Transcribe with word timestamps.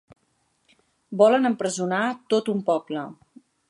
Volen 1.23 1.51
empresonar 1.51 2.03
tot 2.37 2.53
un 2.57 2.69
poble. 2.73 3.09